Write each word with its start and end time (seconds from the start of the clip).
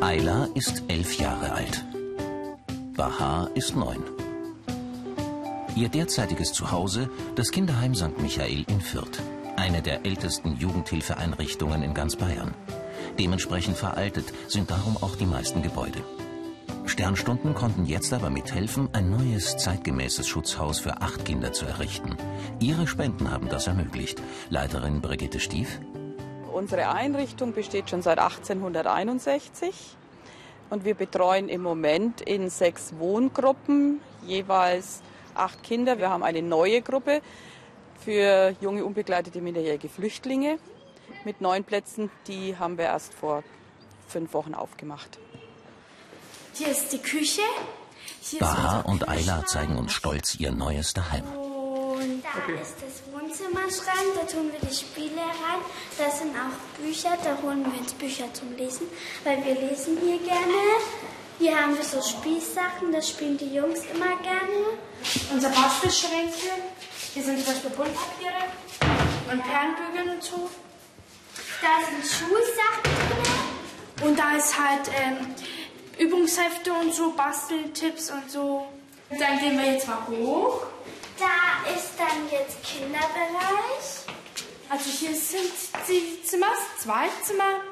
Ayla 0.00 0.48
ist 0.54 0.82
elf 0.88 1.18
Jahre 1.18 1.52
alt. 1.52 1.84
Bahar 2.96 3.50
ist 3.54 3.74
neun. 3.74 4.02
Ihr 5.74 5.88
derzeitiges 5.88 6.52
Zuhause 6.52 7.08
das 7.34 7.50
Kinderheim 7.50 7.94
St. 7.94 8.20
Michael 8.20 8.64
in 8.68 8.82
Fürth, 8.82 9.22
eine 9.56 9.80
der 9.80 10.04
ältesten 10.04 10.56
Jugendhilfeeinrichtungen 10.58 11.82
in 11.82 11.94
ganz 11.94 12.16
Bayern. 12.16 12.54
Dementsprechend 13.18 13.78
veraltet 13.78 14.32
sind 14.48 14.70
darum 14.70 14.98
auch 14.98 15.16
die 15.16 15.26
meisten 15.26 15.62
Gebäude. 15.62 16.02
Sternstunden 16.84 17.54
konnten 17.54 17.86
jetzt 17.86 18.12
aber 18.12 18.28
mithelfen, 18.28 18.90
ein 18.92 19.10
neues, 19.10 19.56
zeitgemäßes 19.56 20.28
Schutzhaus 20.28 20.78
für 20.78 21.00
acht 21.00 21.24
Kinder 21.24 21.52
zu 21.52 21.64
errichten. 21.64 22.16
Ihre 22.60 22.86
Spenden 22.86 23.30
haben 23.30 23.48
das 23.48 23.66
ermöglicht. 23.66 24.22
Leiterin 24.50 25.00
Brigitte 25.00 25.40
Stief. 25.40 25.80
Unsere 26.56 26.88
Einrichtung 26.88 27.52
besteht 27.52 27.90
schon 27.90 28.00
seit 28.00 28.18
1861 28.18 29.74
und 30.70 30.86
wir 30.86 30.94
betreuen 30.94 31.50
im 31.50 31.60
Moment 31.60 32.22
in 32.22 32.48
sechs 32.48 32.94
Wohngruppen 32.98 34.00
jeweils 34.26 35.02
acht 35.34 35.62
Kinder. 35.62 35.98
Wir 35.98 36.08
haben 36.08 36.22
eine 36.22 36.40
neue 36.40 36.80
Gruppe 36.80 37.20
für 38.02 38.56
junge 38.62 38.86
unbegleitete 38.86 39.42
minderjährige 39.42 39.90
Flüchtlinge 39.90 40.58
mit 41.26 41.42
neun 41.42 41.62
Plätzen. 41.62 42.10
Die 42.26 42.56
haben 42.56 42.78
wir 42.78 42.86
erst 42.86 43.12
vor 43.12 43.44
fünf 44.08 44.32
Wochen 44.32 44.54
aufgemacht. 44.54 45.18
Hier 46.54 46.68
ist 46.68 46.90
die 46.90 47.02
Küche. 47.02 47.42
Hier 48.22 48.40
Baha 48.40 48.80
und 48.80 49.06
Ayla 49.10 49.44
zeigen 49.44 49.76
uns 49.76 49.92
stolz 49.92 50.36
ihr 50.36 50.52
neues 50.52 50.94
Daheim. 50.94 51.24
Und 51.26 52.22
da 52.22 52.28
okay. 52.42 52.62
ist 52.62 52.76
das 52.80 53.12
Wohnzimmerschrank, 53.12 54.14
da 54.14 54.26
tun 54.26 54.50
wir 54.52 54.66
die 54.66 54.74
Spiele 54.74 55.20
rein. 55.20 55.60
Da 55.98 56.10
sind 56.10 56.36
auch 56.36 56.82
Bücher, 56.82 57.16
da 57.24 57.38
holen 57.42 57.64
wir 57.64 57.80
uns 57.80 57.94
Bücher 57.94 58.32
zum 58.34 58.54
Lesen, 58.54 58.86
weil 59.24 59.42
wir 59.42 59.54
lesen 59.54 59.96
hier 60.02 60.18
gerne. 60.18 60.54
Hier 61.38 61.56
haben 61.56 61.74
wir 61.74 61.84
so 61.84 62.02
Spielsachen, 62.02 62.92
das 62.92 63.08
spielen 63.08 63.38
die 63.38 63.54
Jungs 63.54 63.80
immer 63.94 64.14
gerne. 64.22 64.78
Unser 65.32 65.48
Bastelschränke, 65.48 66.50
hier 67.14 67.22
sind 67.22 67.38
zum 67.42 67.52
Beispiel 67.52 67.70
Buntpapiere 67.70 68.44
und 69.32 69.42
Perlenbügel 69.42 70.14
und 70.14 70.22
so. 70.22 70.50
Da 71.62 71.86
sind 71.86 72.04
Schulsachen 72.04 72.82
drin. 72.82 74.08
Und 74.08 74.18
da 74.18 74.36
ist 74.36 74.58
halt 74.58 74.90
ähm, 75.02 75.34
Übungshefte 75.98 76.72
und 76.74 76.92
so, 76.92 77.12
Basteltipps 77.12 78.10
und 78.10 78.30
so. 78.30 78.66
Dann 79.08 79.38
gehen 79.38 79.58
wir 79.58 79.72
jetzt 79.72 79.88
mal 79.88 80.06
hoch. 80.08 80.62
Da 81.18 81.72
ist 81.74 81.92
dann 81.96 82.28
jetzt 82.30 82.62
Kinderbereich. 82.62 83.95
Also 84.76 84.90
hier 84.90 85.14
sind 85.14 85.52
die 85.88 86.22
Zimmer, 86.22 86.52
zwei 86.78 87.08
Zimmer. 87.22 87.62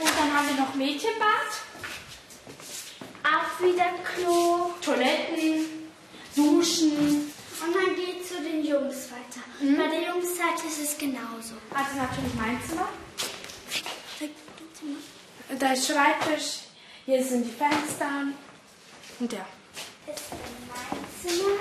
Und 0.00 0.08
dann 0.08 0.34
haben 0.34 0.48
wir 0.48 0.54
noch 0.54 0.74
Mädchenbad. 0.74 1.50
Auch 3.22 3.62
wieder 3.62 3.92
Klo. 4.02 4.70
Toiletten, 4.80 5.90
Duschen. 6.34 7.30
Und 7.60 7.76
dann 7.76 7.94
geht 7.94 8.26
zu 8.26 8.40
den 8.40 8.64
Jungs 8.64 9.10
weiter. 9.10 9.44
Mhm. 9.60 9.76
Bei 9.76 9.88
der 9.88 10.08
Jungsseite 10.08 10.66
ist 10.66 10.80
es 10.80 10.96
genauso. 10.96 11.56
Also 11.74 11.94
natürlich 11.94 12.34
mein 12.34 12.58
Zimmer. 12.66 12.88
Da 15.58 15.72
ist 15.74 15.88
Schreibtisch, 15.88 16.60
hier 17.04 17.22
sind 17.22 17.44
die 17.44 17.52
Fenster 17.52 18.28
und 19.20 19.30
der. 19.30 19.44
Das 20.06 20.16
ist 20.16 20.30
mein 20.70 21.04
Zimmer. 21.20 21.58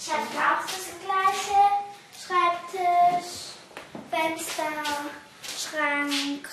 Ich 0.00 0.10
habe 0.10 0.22
auch 0.22 0.62
das 0.62 0.88
gleiche. 1.04 1.84
Schreibtisch, 2.26 3.52
Fenster, 4.10 4.72
Schrank, 5.58 6.48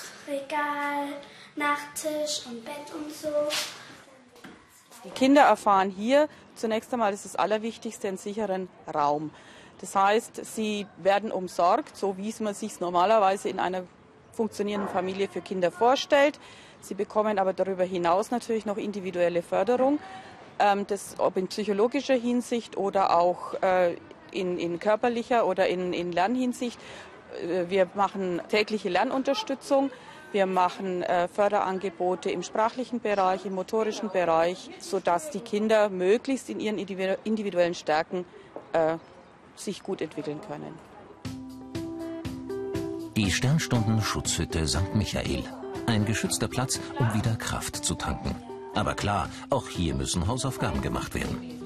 Regal, 0.52 1.08
Nachttisch 1.56 2.46
und 2.46 2.62
Bett 2.62 2.92
und 2.94 3.10
so. 3.10 3.28
Die 5.04 5.10
Kinder 5.10 5.42
erfahren 5.42 5.88
hier 5.88 6.28
zunächst 6.54 6.92
einmal, 6.92 7.10
das 7.10 7.24
ist 7.24 7.34
das 7.34 7.40
Allerwichtigste, 7.40 8.08
einen 8.08 8.18
sicheren 8.18 8.68
Raum. 8.92 9.30
Das 9.80 9.96
heißt, 9.96 10.44
sie 10.44 10.86
werden 10.98 11.32
umsorgt, 11.32 11.96
so 11.96 12.18
wie 12.18 12.28
es 12.28 12.40
man 12.40 12.52
sich 12.54 12.80
normalerweise 12.80 13.48
in 13.48 13.60
einer 13.60 13.84
funktionierenden 14.32 14.90
Familie 14.90 15.28
für 15.28 15.40
Kinder 15.40 15.70
vorstellt. 15.70 16.38
Sie 16.82 16.94
bekommen 16.94 17.38
aber 17.38 17.54
darüber 17.54 17.84
hinaus 17.84 18.30
natürlich 18.30 18.66
noch 18.66 18.76
individuelle 18.76 19.42
Förderung, 19.42 20.00
ähm, 20.58 20.86
das, 20.86 21.14
ob 21.18 21.38
in 21.38 21.48
psychologischer 21.48 22.14
Hinsicht 22.14 22.76
oder 22.76 23.16
auch 23.18 23.54
äh, 23.62 23.96
in, 24.30 24.58
in, 24.58 24.78
körperlicher 24.78 25.46
oder 25.46 25.66
in, 25.68 25.94
in 25.94 26.12
Lernhinsicht. 26.12 26.78
Äh, 27.42 27.70
wir 27.70 27.88
machen 27.94 28.42
tägliche 28.50 28.90
Lernunterstützung. 28.90 29.90
Wir 30.32 30.46
machen 30.46 31.02
äh, 31.02 31.28
Förderangebote 31.28 32.30
im 32.30 32.42
sprachlichen 32.42 33.00
Bereich, 33.00 33.44
im 33.44 33.54
motorischen 33.54 34.10
Bereich, 34.10 34.70
sodass 34.78 35.30
die 35.30 35.40
Kinder 35.40 35.90
möglichst 35.90 36.48
in 36.48 36.58
ihren 36.58 36.78
individuellen 36.78 37.74
Stärken 37.74 38.24
äh, 38.72 38.96
sich 39.56 39.82
gut 39.82 40.00
entwickeln 40.00 40.40
können. 40.40 40.74
Die 43.14 43.30
Sternstunden-Schutzhütte 43.30 44.66
St. 44.66 44.94
Michael. 44.94 45.44
Ein 45.86 46.06
geschützter 46.06 46.48
Platz, 46.48 46.80
um 46.98 47.12
wieder 47.12 47.36
Kraft 47.36 47.76
zu 47.76 47.94
tanken. 47.94 48.34
Aber 48.74 48.94
klar, 48.94 49.28
auch 49.50 49.68
hier 49.68 49.94
müssen 49.94 50.26
Hausaufgaben 50.26 50.80
gemacht 50.80 51.14
werden. 51.14 51.60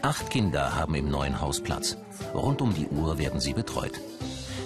Acht 0.00 0.30
Kinder 0.30 0.74
haben 0.74 0.94
im 0.94 1.10
neuen 1.10 1.42
Haus 1.42 1.60
Platz. 1.60 1.98
Rund 2.32 2.62
um 2.62 2.72
die 2.72 2.86
Uhr 2.86 3.18
werden 3.18 3.40
sie 3.40 3.52
betreut. 3.52 4.00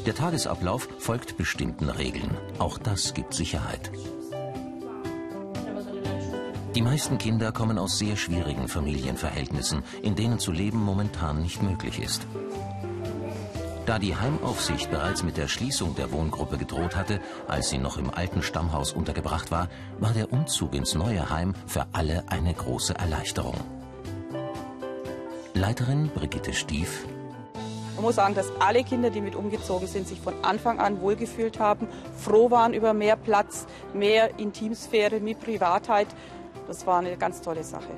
Der 0.06 0.14
Tagesablauf 0.16 0.88
folgt 0.98 1.36
bestimmten 1.36 1.88
Regeln. 1.88 2.36
Auch 2.58 2.78
das 2.78 3.14
gibt 3.14 3.34
Sicherheit. 3.34 3.92
Die 6.74 6.82
meisten 6.82 7.18
Kinder 7.18 7.52
kommen 7.52 7.78
aus 7.78 7.98
sehr 7.98 8.16
schwierigen 8.16 8.66
Familienverhältnissen, 8.66 9.84
in 10.02 10.16
denen 10.16 10.40
zu 10.40 10.50
leben 10.50 10.82
momentan 10.82 11.40
nicht 11.40 11.62
möglich 11.62 12.02
ist. 12.02 12.26
Da 13.86 13.98
die 13.98 14.16
Heimaufsicht 14.16 14.90
bereits 14.90 15.22
mit 15.22 15.36
der 15.36 15.48
Schließung 15.48 15.94
der 15.94 16.10
Wohngruppe 16.10 16.56
gedroht 16.58 16.96
hatte, 16.96 17.20
als 17.46 17.70
sie 17.70 17.78
noch 17.78 17.96
im 17.96 18.10
alten 18.10 18.42
Stammhaus 18.42 18.92
untergebracht 18.92 19.50
war, 19.50 19.68
war 20.00 20.12
der 20.12 20.32
Umzug 20.32 20.74
ins 20.74 20.94
neue 20.94 21.30
Heim 21.30 21.54
für 21.66 21.86
alle 21.92 22.24
eine 22.28 22.54
große 22.54 22.94
Erleichterung. 22.94 23.56
Leiterin 25.54 26.08
Brigitte 26.08 26.52
Stief. 26.52 27.06
Man 27.94 28.04
muss 28.04 28.16
sagen, 28.16 28.34
dass 28.34 28.46
alle 28.58 28.84
Kinder, 28.84 29.10
die 29.10 29.20
mit 29.20 29.34
umgezogen 29.34 29.86
sind, 29.86 30.08
sich 30.08 30.20
von 30.20 30.34
Anfang 30.42 30.80
an 30.80 31.00
wohlgefühlt 31.00 31.58
haben, 31.58 31.88
froh 32.16 32.50
waren 32.50 32.74
über 32.74 32.94
mehr 32.94 33.16
Platz, 33.16 33.66
mehr 33.92 34.38
Intimsphäre, 34.38 35.20
mehr 35.20 35.34
Privatheit. 35.34 36.08
Das 36.66 36.86
war 36.86 37.00
eine 37.00 37.16
ganz 37.16 37.42
tolle 37.42 37.64
Sache. 37.64 37.90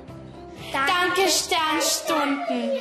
Danke, 0.71 1.29
Sternstunden. 1.29 2.79